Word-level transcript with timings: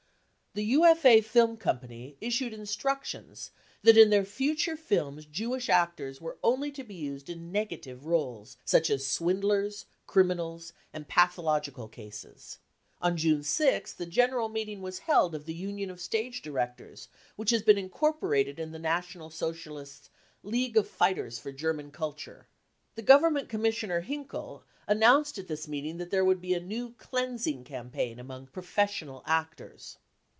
The 0.53 0.65
UFA 0.65 1.21
Film 1.21 1.55
Company 1.55 2.17
issued 2.19 2.51
instructions 2.51 3.51
that 3.83 3.97
in 3.97 4.09
their 4.09 4.25
future 4.25 4.75
films 4.75 5.23
Jewish 5.25 5.69
actors 5.69 6.19
were 6.19 6.37
only 6.43 6.71
to 6.73 6.83
be 6.83 6.93
used 6.93 7.29
in 7.29 7.53
negative 7.53 8.05
roles, 8.05 8.57
such 8.65 8.89
as 8.89 9.07
swindlers, 9.07 9.85
criminals 10.07 10.73
and 10.91 11.07
pathological 11.07 11.87
cases. 11.87 12.57
On 13.01 13.15
June 13.15 13.43
6th 13.43 13.97
a 14.01 14.05
general 14.05 14.49
meeting 14.49 14.81
was 14.81 14.99
held 14.99 15.33
of 15.33 15.45
the 15.45 15.53
Union 15.53 15.89
of 15.89 16.01
Stage 16.01 16.41
Directors, 16.41 17.07
which 17.37 17.51
has 17.51 17.61
been 17.63 17.77
incorporated 17.77 18.59
in 18.59 18.73
the 18.73 18.77
National 18.77 19.29
Socialist" 19.29 20.09
League 20.51 20.75
of 20.75 20.85
Fighters 20.85 21.39
for 21.39 21.53
German 21.53 21.91
Culture. 21.91 22.49
5' 22.89 22.95
The 22.95 23.01
Government 23.03 23.47
Commissioner, 23.47 24.01
Hinkel, 24.01 24.63
an 24.85 24.99
nounced 24.99 25.37
at 25.37 25.47
this 25.47 25.69
meeting 25.69 25.95
that 25.95 26.09
there 26.11 26.25
would 26.25 26.41
be 26.41 26.53
a 26.53 26.59
new" 26.59 26.91
clean 26.97 27.37
sing 27.37 27.59
55 27.59 27.65
campaign 27.65 28.19
among 28.19 28.47
professional 28.47 29.23
actors. 29.25 29.97